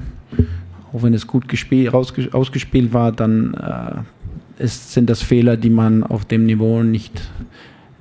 auch 0.93 1.03
wenn 1.03 1.13
es 1.13 1.27
gut 1.27 1.47
gespielt, 1.47 1.93
ausgespielt 1.93 2.93
war, 2.93 3.11
dann 3.11 3.53
äh, 3.53 4.63
ist, 4.63 4.93
sind 4.93 5.09
das 5.09 5.21
Fehler, 5.21 5.57
die 5.57 5.69
man 5.69 6.03
auf 6.03 6.25
dem 6.25 6.45
Niveau 6.45 6.83
nicht, 6.83 7.29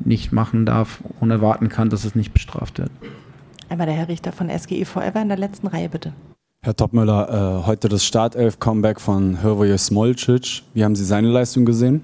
nicht 0.00 0.32
machen 0.32 0.66
darf 0.66 1.02
und 1.20 1.30
erwarten 1.30 1.68
kann, 1.68 1.90
dass 1.90 2.04
es 2.04 2.14
nicht 2.14 2.32
bestraft 2.32 2.78
wird. 2.78 2.90
Einmal 3.68 3.86
der 3.86 3.96
Herr 3.96 4.08
Richter 4.08 4.32
von 4.32 4.48
SGE 4.48 4.84
Forever 4.84 5.20
in 5.20 5.28
der 5.28 5.38
letzten 5.38 5.66
Reihe, 5.66 5.88
bitte. 5.88 6.12
Herr 6.60 6.74
Topmüller, 6.74 7.62
äh, 7.62 7.66
heute 7.68 7.88
das 7.88 8.04
Startelf-Comeback 8.04 9.00
von 9.00 9.36
Hrvoje 9.42 9.78
Smolcic. 9.78 10.64
Wie 10.74 10.82
haben 10.82 10.96
Sie 10.96 11.04
seine 11.04 11.28
Leistung 11.28 11.64
gesehen? 11.64 12.02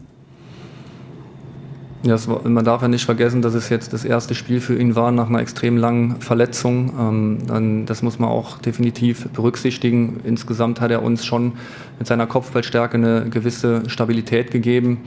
Das, 2.06 2.28
man 2.28 2.64
darf 2.66 2.82
ja 2.82 2.88
nicht 2.88 3.06
vergessen, 3.06 3.40
dass 3.40 3.54
es 3.54 3.70
jetzt 3.70 3.94
das 3.94 4.04
erste 4.04 4.34
Spiel 4.34 4.60
für 4.60 4.78
ihn 4.78 4.94
war 4.94 5.10
nach 5.10 5.30
einer 5.30 5.40
extrem 5.40 5.78
langen 5.78 6.20
Verletzung. 6.20 6.92
Ähm, 7.00 7.38
dann, 7.46 7.86
das 7.86 8.02
muss 8.02 8.18
man 8.18 8.28
auch 8.28 8.58
definitiv 8.58 9.26
berücksichtigen. 9.30 10.20
Insgesamt 10.22 10.82
hat 10.82 10.90
er 10.90 11.02
uns 11.02 11.24
schon 11.24 11.52
mit 11.98 12.06
seiner 12.06 12.26
Kopfballstärke 12.26 12.98
eine 12.98 13.30
gewisse 13.30 13.88
Stabilität 13.88 14.50
gegeben. 14.50 14.98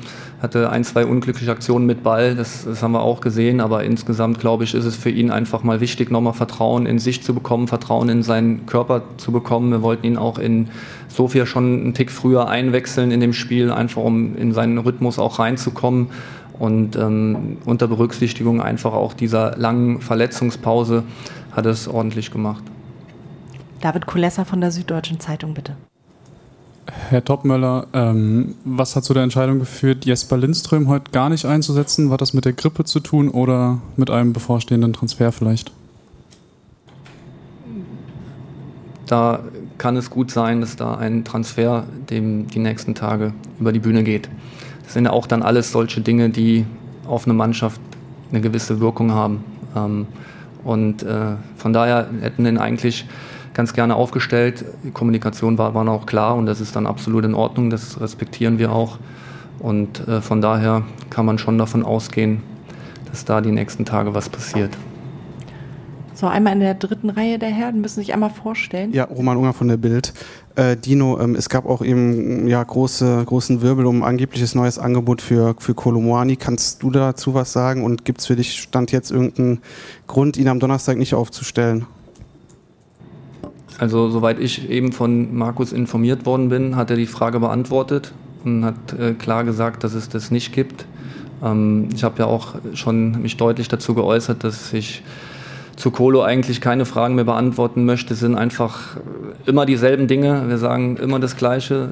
Hatte 0.41 0.71
ein, 0.71 0.83
zwei 0.83 1.05
unglückliche 1.05 1.51
Aktionen 1.51 1.85
mit 1.85 2.01
Ball, 2.01 2.35
das, 2.35 2.65
das 2.65 2.81
haben 2.81 2.93
wir 2.93 3.01
auch 3.01 3.21
gesehen. 3.21 3.61
Aber 3.61 3.83
insgesamt, 3.83 4.39
glaube 4.39 4.63
ich, 4.63 4.73
ist 4.73 4.85
es 4.85 4.95
für 4.95 5.11
ihn 5.11 5.29
einfach 5.29 5.61
mal 5.61 5.81
wichtig, 5.81 6.09
nochmal 6.09 6.33
Vertrauen 6.33 6.87
in 6.87 6.97
sich 6.97 7.21
zu 7.21 7.35
bekommen, 7.35 7.67
Vertrauen 7.67 8.09
in 8.09 8.23
seinen 8.23 8.65
Körper 8.65 9.03
zu 9.17 9.31
bekommen. 9.31 9.69
Wir 9.69 9.83
wollten 9.83 10.07
ihn 10.07 10.17
auch 10.17 10.39
in 10.39 10.69
Sofia 11.09 11.45
schon 11.45 11.81
einen 11.81 11.93
Tick 11.93 12.11
früher 12.11 12.47
einwechseln 12.47 13.11
in 13.11 13.19
dem 13.19 13.33
Spiel, 13.33 13.71
einfach 13.71 14.01
um 14.01 14.35
in 14.35 14.51
seinen 14.51 14.79
Rhythmus 14.79 15.19
auch 15.19 15.39
reinzukommen. 15.39 16.07
Und 16.59 16.95
ähm, 16.95 17.57
unter 17.65 17.87
Berücksichtigung 17.87 18.61
einfach 18.61 18.93
auch 18.93 19.13
dieser 19.13 19.55
langen 19.57 20.01
Verletzungspause 20.01 21.03
hat 21.51 21.65
es 21.65 21.87
ordentlich 21.87 22.31
gemacht. 22.31 22.63
David 23.81 24.07
Kulessa 24.07 24.43
von 24.43 24.61
der 24.61 24.71
Süddeutschen 24.71 25.19
Zeitung, 25.19 25.53
bitte. 25.53 25.75
Herr 27.09 27.23
Topmöller, 27.23 27.87
ähm, 27.93 28.55
was 28.63 28.95
hat 28.95 29.03
zu 29.03 29.13
der 29.13 29.23
Entscheidung 29.23 29.59
geführt, 29.59 30.05
Jesper 30.05 30.37
Lindström 30.37 30.87
heute 30.87 31.11
gar 31.11 31.29
nicht 31.29 31.45
einzusetzen? 31.45 32.09
War 32.09 32.17
das 32.17 32.33
mit 32.33 32.45
der 32.45 32.53
Grippe 32.53 32.85
zu 32.85 32.99
tun 32.99 33.29
oder 33.29 33.79
mit 33.97 34.09
einem 34.09 34.33
bevorstehenden 34.33 34.93
Transfer 34.93 35.31
vielleicht? 35.31 35.71
Da 39.05 39.39
kann 39.77 39.95
es 39.95 40.09
gut 40.09 40.31
sein, 40.31 40.61
dass 40.61 40.75
da 40.75 40.95
ein 40.95 41.23
Transfer 41.23 41.85
dem 42.09 42.47
die 42.47 42.59
nächsten 42.59 42.95
Tage 42.95 43.33
über 43.59 43.71
die 43.71 43.79
Bühne 43.79 44.03
geht. 44.03 44.29
Das 44.88 44.94
sind 44.94 45.03
ja 45.03 45.12
auch 45.12 45.27
dann 45.27 45.44
alles 45.44 45.74
solche 45.74 46.00
Dinge, 46.00 46.29
die 46.29 46.65
auf 47.06 47.25
eine 47.25 47.34
Mannschaft 47.34 47.82
eine 48.32 48.39
gewisse 48.39 48.79
Wirkung 48.79 49.12
haben. 49.12 49.44
Ähm, 49.75 50.08
und 50.63 51.03
äh, 51.03 51.36
von 51.58 51.74
daher 51.74 52.08
hätten 52.22 52.46
wir 52.46 52.51
ihn 52.51 52.58
eigentlich 52.58 53.06
ganz 53.53 53.74
gerne 53.74 53.96
aufgestellt. 53.96 54.63
Die 54.86 54.91
Kommunikation 54.91 55.58
war, 55.58 55.74
war 55.74 55.86
auch 55.89 56.06
klar 56.06 56.38
und 56.38 56.46
das 56.46 56.62
ist 56.62 56.74
dann 56.77 56.88
absolut 56.88 57.25
in 57.25 57.34
Ordnung, 57.34 57.70
das 57.70 58.00
respektieren 58.00 58.60
wir 58.60 58.72
auch. 58.72 58.98
Und 59.60 60.08
äh, 60.08 60.22
von 60.22 60.39
daher 60.41 60.84
kann 61.10 61.25
man 61.25 61.38
schon 61.38 61.58
davon 61.58 61.84
ausgehen, 61.84 62.41
dass 63.12 63.25
da 63.25 63.41
die 63.41 63.51
nächsten 63.51 63.84
Tage 63.84 64.13
was 64.13 64.29
passiert. 64.29 64.77
So, 66.13 66.27
einmal 66.27 66.53
in 66.53 66.62
der 66.62 66.75
dritten 66.75 67.10
Reihe 67.10 67.39
der 67.39 67.50
Herren, 67.50 67.82
müssen 67.82 68.00
sich 68.00 68.13
einmal 68.13 68.29
vorstellen. 68.29 68.94
Ja, 68.94 69.03
Roman 69.03 69.36
Unger 69.36 69.53
von 69.53 69.67
der 69.67 69.77
Bild. 69.77 70.13
Äh, 70.57 70.75
Dino, 70.75 71.19
ähm, 71.19 71.35
es 71.35 71.49
gab 71.49 71.67
auch 71.67 71.83
eben 71.83 72.47
ja, 72.47 72.63
große, 72.63 73.23
großen 73.27 73.61
Wirbel 73.61 73.85
um 73.85 74.01
angebliches 74.01 74.55
neues 74.55 74.79
Angebot 74.79 75.21
für, 75.21 75.53
für 75.59 75.75
Kolomoani. 75.75 76.35
Kannst 76.35 76.81
du 76.81 76.89
dazu 76.89 77.35
was 77.35 77.53
sagen 77.53 77.83
und 77.83 78.05
gibt 78.05 78.21
es 78.21 78.25
für 78.25 78.35
dich 78.35 78.59
Stand 78.59 78.91
jetzt 78.91 79.11
irgendeinen 79.11 79.59
Grund, 80.07 80.35
ihn 80.35 80.47
am 80.47 80.59
Donnerstag 80.59 80.97
nicht 80.97 81.13
aufzustellen? 81.13 81.85
Also 83.77 84.09
soweit 84.09 84.39
ich 84.39 84.67
eben 84.67 84.93
von 84.93 85.37
Markus 85.37 85.71
informiert 85.71 86.25
worden 86.25 86.49
bin, 86.49 86.75
hat 86.75 86.89
er 86.89 86.95
die 86.95 87.05
Frage 87.05 87.39
beantwortet 87.39 88.15
und 88.43 88.65
hat 88.65 88.93
äh, 88.99 89.13
klar 89.13 89.43
gesagt, 89.43 89.83
dass 89.83 89.93
es 89.93 90.09
das 90.09 90.31
nicht 90.31 90.53
gibt. 90.53 90.87
Ähm, 91.43 91.89
ich 91.93 92.03
habe 92.03 92.17
ja 92.17 92.25
auch 92.25 92.55
schon 92.73 93.21
mich 93.21 93.37
deutlich 93.37 93.67
dazu 93.67 93.93
geäußert, 93.93 94.43
dass 94.43 94.73
ich 94.73 95.03
zu 95.77 95.91
Kolo 95.91 96.24
eigentlich 96.24 96.60
keine 96.60 96.86
Fragen 96.86 97.15
mehr 97.15 97.24
beantworten 97.24 97.86
möchte, 97.86 98.15
sind 98.15 98.36
einfach 98.36 98.98
immer 99.46 99.65
dieselben 99.65 100.07
Dinge. 100.07 100.50
Wir 100.50 100.57
sagen 100.57 100.98
immer 100.98 101.19
das 101.19 101.38
Gleiche. 101.38 101.91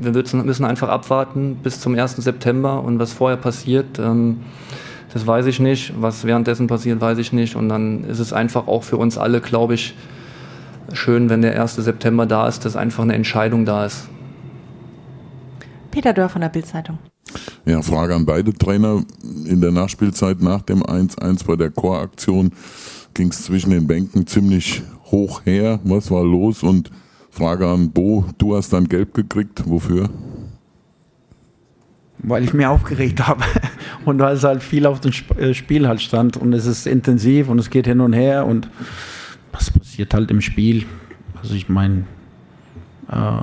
Wir 0.00 0.12
müssen 0.12 0.64
einfach 0.64 0.88
abwarten 0.88 1.58
bis 1.62 1.80
zum 1.80 1.94
1. 1.94 2.16
September 2.16 2.82
und 2.82 2.98
was 2.98 3.12
vorher 3.12 3.36
passiert, 3.36 3.98
ähm, 3.98 4.40
das 5.12 5.26
weiß 5.26 5.46
ich 5.46 5.60
nicht. 5.60 5.92
Was 6.00 6.24
währenddessen 6.24 6.66
passiert, 6.66 7.00
weiß 7.00 7.18
ich 7.18 7.32
nicht. 7.32 7.56
Und 7.56 7.68
dann 7.68 8.04
ist 8.04 8.18
es 8.18 8.32
einfach 8.32 8.66
auch 8.66 8.82
für 8.82 8.96
uns 8.96 9.18
alle, 9.18 9.40
glaube 9.40 9.74
ich, 9.74 9.94
schön, 10.92 11.30
wenn 11.30 11.42
der 11.42 11.60
1. 11.60 11.76
September 11.76 12.26
da 12.26 12.48
ist, 12.48 12.64
dass 12.64 12.76
einfach 12.76 13.02
eine 13.02 13.14
Entscheidung 13.14 13.64
da 13.64 13.86
ist. 13.86 14.08
Peter 15.90 16.12
Dörr 16.12 16.28
von 16.28 16.40
der 16.40 16.48
Bildzeitung. 16.48 16.98
Ja, 17.64 17.82
Frage 17.82 18.14
an 18.14 18.26
beide 18.26 18.52
Trainer. 18.52 19.02
In 19.46 19.60
der 19.60 19.70
Nachspielzeit 19.70 20.40
nach 20.40 20.62
dem 20.62 20.82
1-1 20.82 21.44
bei 21.46 21.56
der 21.56 21.70
Choraktion 21.70 22.52
ging 23.20 23.28
es 23.28 23.44
zwischen 23.44 23.68
den 23.68 23.86
Bänken 23.86 24.26
ziemlich 24.26 24.82
hoch 25.10 25.42
her. 25.44 25.78
Was 25.84 26.10
war 26.10 26.24
los? 26.24 26.62
Und 26.62 26.90
Frage 27.28 27.68
an 27.68 27.90
Bo, 27.90 28.24
du 28.38 28.56
hast 28.56 28.72
dann 28.72 28.88
gelb 28.88 29.12
gekriegt. 29.12 29.62
Wofür? 29.66 30.08
Weil 32.16 32.44
ich 32.44 32.54
mich 32.54 32.64
aufgeregt 32.64 33.20
habe 33.28 33.44
und 34.06 34.20
weil 34.20 34.36
es 34.36 34.42
halt 34.42 34.62
viel 34.62 34.86
auf 34.86 35.00
dem 35.00 35.12
äh, 35.36 35.52
Spiel 35.52 35.86
halt 35.86 36.00
stand 36.00 36.38
und 36.38 36.54
es 36.54 36.64
ist 36.64 36.86
intensiv 36.86 37.50
und 37.50 37.58
es 37.58 37.68
geht 37.68 37.86
hin 37.86 38.00
und 38.00 38.14
her 38.14 38.46
und 38.46 38.70
was 39.52 39.70
passiert 39.70 40.14
halt 40.14 40.30
im 40.30 40.40
Spiel. 40.40 40.86
Also 41.42 41.54
ich 41.54 41.68
meine, 41.68 42.04
äh, 43.10 43.42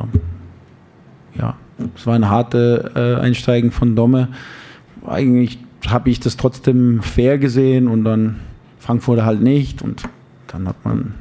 ja, 1.37 1.55
es 1.95 2.07
war 2.07 2.15
ein 2.15 2.29
harte 2.29 2.93
äh, 2.95 3.21
Einsteigen 3.21 3.69
von 3.69 3.95
Domme. 3.95 4.29
Eigentlich 5.05 5.59
habe 5.85 6.09
ich 6.09 6.19
das 6.19 6.35
trotzdem 6.35 7.03
fair 7.03 7.37
gesehen 7.37 7.87
und 7.87 8.03
dann 8.03 8.37
Frankfurter 8.79 9.25
halt 9.25 9.41
nicht. 9.41 9.81
Und 9.81 10.03
dann 10.47 10.67
hat 10.67 10.83
man, 10.83 11.15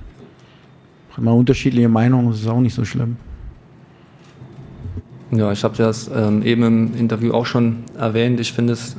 man 1.17 1.35
unterschiedliche 1.35 1.89
Meinungen, 1.89 2.31
das 2.31 2.41
ist 2.41 2.49
auch 2.49 2.61
nicht 2.61 2.75
so 2.75 2.85
schlimm. 2.85 3.17
Ja, 5.33 5.51
ich 5.51 5.65
habe 5.65 5.77
das 5.77 6.09
ähm, 6.15 6.43
eben 6.43 6.63
im 6.63 6.95
Interview 6.97 7.33
auch 7.33 7.47
schon 7.47 7.79
erwähnt. 7.99 8.39
Ich 8.39 8.53
finde 8.53 8.75
es 8.75 8.97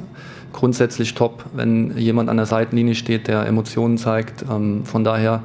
grundsätzlich 0.52 1.14
top, 1.14 1.46
wenn 1.54 1.98
jemand 1.98 2.30
an 2.30 2.38
der 2.38 2.46
Seitenlinie 2.46 2.96
steht, 2.96 3.28
der 3.28 3.46
Emotionen 3.46 3.98
zeigt. 3.98 4.44
Ähm, 4.50 4.84
von 4.86 5.04
daher 5.04 5.44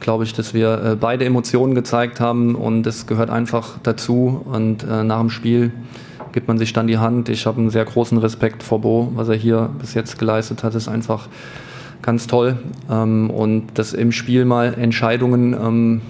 glaube 0.00 0.24
ich, 0.24 0.32
dass 0.32 0.52
wir 0.52 0.82
äh, 0.82 0.96
beide 0.96 1.24
Emotionen 1.24 1.74
gezeigt 1.74 2.20
haben 2.20 2.56
und 2.56 2.86
es 2.86 3.06
gehört 3.06 3.30
einfach 3.30 3.78
dazu. 3.82 4.42
Und 4.44 4.82
äh, 4.82 5.04
nach 5.04 5.20
dem 5.20 5.30
Spiel 5.30 5.70
gibt 6.32 6.48
man 6.48 6.58
sich 6.58 6.72
dann 6.72 6.88
die 6.88 6.98
Hand. 6.98 7.28
Ich 7.28 7.46
habe 7.46 7.60
einen 7.60 7.70
sehr 7.70 7.84
großen 7.84 8.18
Respekt 8.18 8.62
vor 8.62 8.80
Bo, 8.80 9.12
was 9.14 9.28
er 9.28 9.36
hier 9.36 9.70
bis 9.78 9.94
jetzt 9.94 10.18
geleistet 10.18 10.64
hat, 10.64 10.74
ist 10.74 10.88
einfach 10.88 11.28
ganz 12.04 12.26
toll. 12.26 12.58
Ähm, 12.90 13.30
und 13.30 13.66
dass 13.74 13.92
im 13.92 14.12
Spiel 14.12 14.44
mal 14.44 14.74
Entscheidungen 14.74 15.54
ähm, 15.54 16.00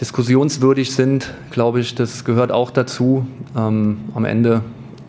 diskussionswürdig 0.00 0.94
sind, 0.94 1.34
glaube 1.50 1.80
ich, 1.80 1.94
das 1.94 2.24
gehört 2.24 2.52
auch 2.52 2.70
dazu. 2.70 3.26
Ähm, 3.56 3.98
am 4.14 4.24
Ende 4.24 4.62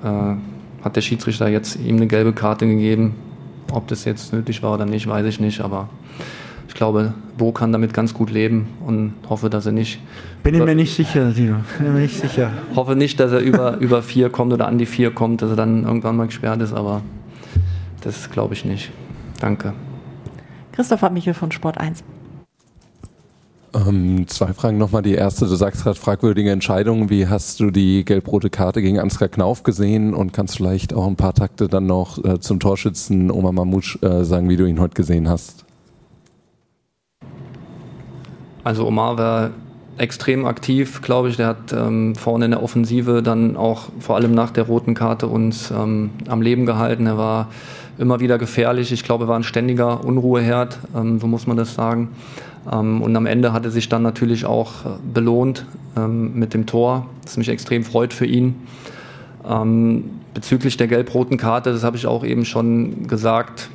äh, 0.03 0.83
hat 0.83 0.95
der 0.95 1.01
Schiedsrichter 1.01 1.47
jetzt 1.47 1.77
ihm 1.79 1.97
eine 1.97 2.07
gelbe 2.07 2.33
Karte 2.33 2.65
gegeben. 2.65 3.15
Ob 3.71 3.87
das 3.87 4.05
jetzt 4.05 4.33
nötig 4.33 4.63
war 4.63 4.73
oder 4.73 4.85
nicht, 4.85 5.07
weiß 5.07 5.25
ich 5.25 5.39
nicht, 5.39 5.59
aber 5.61 5.89
ich 6.69 6.73
glaube, 6.73 7.13
Bo 7.37 7.51
kann 7.51 7.71
damit 7.71 7.93
ganz 7.93 8.13
gut 8.13 8.31
leben 8.31 8.67
und 8.85 9.13
hoffe, 9.29 9.49
dass 9.49 9.65
er 9.65 9.73
nicht. 9.73 9.99
Bin 10.43 10.55
ich 10.55 10.63
mir 10.63 10.75
nicht 10.75 10.95
sicher, 10.95 11.31
Dino. 11.31 11.57
Bin 11.77 11.93
mir 11.93 11.99
nicht 11.99 12.19
sicher. 12.19 12.51
Hoffe 12.75 12.95
nicht, 12.95 13.19
dass 13.19 13.31
er 13.33 13.39
über, 13.39 13.77
über 13.79 14.01
vier 14.01 14.29
kommt 14.29 14.53
oder 14.53 14.67
an 14.67 14.77
die 14.77 14.85
vier 14.85 15.11
kommt, 15.11 15.41
dass 15.41 15.49
er 15.49 15.55
dann 15.57 15.83
irgendwann 15.83 16.15
mal 16.15 16.27
gesperrt 16.27 16.61
ist, 16.61 16.73
aber 16.73 17.01
das 18.01 18.29
glaube 18.29 18.53
ich 18.53 18.63
nicht. 18.63 18.91
Danke. 19.39 19.73
Christopher 20.71 21.09
Michel 21.09 21.33
von 21.33 21.51
Sport 21.51 21.77
1. 21.77 22.03
Ähm, 23.73 24.27
zwei 24.27 24.53
Fragen 24.53 24.77
nochmal. 24.77 25.01
Die 25.01 25.13
erste, 25.13 25.45
du 25.45 25.55
sagst 25.55 25.83
gerade 25.83 25.99
fragwürdige 25.99 26.51
Entscheidungen. 26.51 27.09
Wie 27.09 27.27
hast 27.27 27.59
du 27.59 27.69
die 27.69 28.05
gelb-rote 28.05 28.49
Karte 28.49 28.81
gegen 28.81 28.99
Ansgar 28.99 29.27
Knauf 29.27 29.63
gesehen 29.63 30.13
und 30.13 30.33
kannst 30.33 30.57
vielleicht 30.57 30.93
auch 30.93 31.05
ein 31.05 31.15
paar 31.15 31.33
Takte 31.33 31.67
dann 31.67 31.85
noch 31.85 32.23
äh, 32.23 32.39
zum 32.39 32.59
Torschützen 32.59 33.29
Omar 33.29 33.51
Mamouche 33.51 34.01
äh, 34.01 34.23
sagen, 34.23 34.49
wie 34.49 34.57
du 34.57 34.65
ihn 34.65 34.79
heute 34.79 34.95
gesehen 34.95 35.27
hast? 35.27 35.65
Also 38.63 38.87
Omar 38.87 39.17
war 39.17 39.51
extrem 39.97 40.45
aktiv, 40.45 41.01
glaube 41.01 41.29
ich. 41.29 41.37
Der 41.37 41.47
hat 41.47 41.73
ähm, 41.73 42.15
vorne 42.15 42.45
in 42.45 42.51
der 42.51 42.63
Offensive 42.63 43.21
dann 43.21 43.57
auch 43.57 43.89
vor 43.99 44.15
allem 44.15 44.33
nach 44.33 44.51
der 44.51 44.63
roten 44.63 44.93
Karte 44.93 45.27
uns 45.27 45.71
ähm, 45.71 46.11
am 46.27 46.41
Leben 46.41 46.65
gehalten. 46.65 47.05
Er 47.05 47.17
war 47.17 47.47
immer 47.97 48.19
wieder 48.19 48.37
gefährlich. 48.37 48.91
Ich 48.91 49.03
glaube, 49.03 49.27
war 49.27 49.37
ein 49.37 49.43
ständiger 49.43 50.03
Unruheherd, 50.03 50.79
ähm, 50.95 51.19
so 51.19 51.27
muss 51.27 51.47
man 51.47 51.57
das 51.57 51.73
sagen. 51.73 52.09
Ähm, 52.71 53.01
und 53.01 53.15
am 53.15 53.25
Ende 53.25 53.53
hat 53.53 53.65
er 53.65 53.71
sich 53.71 53.89
dann 53.89 54.01
natürlich 54.01 54.45
auch 54.45 54.85
äh, 54.85 54.89
belohnt 55.13 55.65
ähm, 55.95 56.37
mit 56.37 56.53
dem 56.53 56.65
Tor, 56.65 57.07
das 57.23 57.37
mich 57.37 57.49
extrem 57.49 57.83
freut 57.83 58.13
für 58.13 58.25
ihn. 58.25 58.55
Ähm, 59.47 60.05
bezüglich 60.33 60.77
der 60.77 60.87
gelb-roten 60.87 61.37
Karte, 61.37 61.71
das 61.71 61.83
habe 61.83 61.97
ich 61.97 62.05
auch 62.05 62.23
eben 62.23 62.45
schon 62.45 63.07
gesagt. 63.07 63.69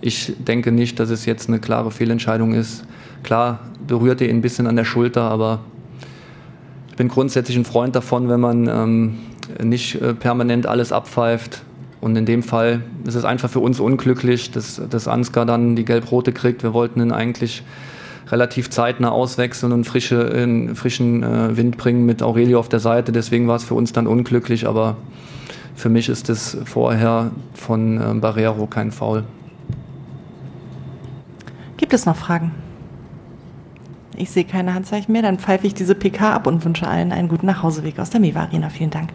Ich 0.00 0.32
denke 0.38 0.72
nicht, 0.72 0.98
dass 0.98 1.10
es 1.10 1.26
jetzt 1.26 1.48
eine 1.48 1.58
klare 1.58 1.90
Fehlentscheidung 1.90 2.54
ist. 2.54 2.84
Klar 3.22 3.60
berührt 3.86 4.20
er 4.20 4.28
ihn 4.28 4.36
ein 4.36 4.42
bisschen 4.42 4.66
an 4.66 4.76
der 4.76 4.84
Schulter, 4.84 5.22
aber 5.22 5.60
ich 6.88 6.96
bin 6.96 7.08
grundsätzlich 7.08 7.56
ein 7.56 7.64
Freund 7.64 7.94
davon, 7.94 8.28
wenn 8.28 8.40
man 8.40 8.68
ähm, 8.68 9.18
nicht 9.62 10.00
äh, 10.00 10.14
permanent 10.14 10.66
alles 10.66 10.92
abpfeift, 10.92 11.62
und 12.06 12.14
in 12.14 12.24
dem 12.24 12.44
Fall 12.44 12.82
ist 13.04 13.16
es 13.16 13.24
einfach 13.24 13.50
für 13.50 13.58
uns 13.58 13.80
unglücklich, 13.80 14.52
dass, 14.52 14.80
dass 14.88 15.08
Ansgar 15.08 15.44
dann 15.44 15.74
die 15.74 15.84
Gelb-Rote 15.84 16.30
kriegt. 16.30 16.62
Wir 16.62 16.72
wollten 16.72 17.00
ihn 17.00 17.10
eigentlich 17.10 17.64
relativ 18.28 18.70
zeitnah 18.70 19.10
auswechseln 19.10 19.72
und 19.72 19.82
frische, 19.82 20.72
frischen 20.76 21.24
äh, 21.24 21.56
Wind 21.56 21.76
bringen 21.76 22.06
mit 22.06 22.22
Aurelio 22.22 22.60
auf 22.60 22.68
der 22.68 22.78
Seite. 22.78 23.10
Deswegen 23.10 23.48
war 23.48 23.56
es 23.56 23.64
für 23.64 23.74
uns 23.74 23.92
dann 23.92 24.06
unglücklich. 24.06 24.68
Aber 24.68 24.96
für 25.74 25.88
mich 25.88 26.08
ist 26.08 26.28
das 26.28 26.56
vorher 26.64 27.32
von 27.54 28.00
äh, 28.00 28.14
Barrero 28.20 28.68
kein 28.68 28.92
Foul. 28.92 29.24
Gibt 31.76 31.92
es 31.92 32.06
noch 32.06 32.14
Fragen? 32.14 32.52
Ich 34.16 34.30
sehe 34.30 34.44
keine 34.44 34.74
Handzeichen 34.74 35.10
mehr. 35.10 35.22
Dann 35.22 35.40
pfeife 35.40 35.66
ich 35.66 35.74
diese 35.74 35.96
PK 35.96 36.34
ab 36.34 36.46
und 36.46 36.64
wünsche 36.64 36.86
allen 36.86 37.10
einen 37.10 37.26
guten 37.26 37.46
Nachhauseweg 37.46 37.98
aus 37.98 38.10
der 38.10 38.20
Miva 38.20 38.42
Arena. 38.42 38.68
Vielen 38.68 38.90
Dank. 38.90 39.08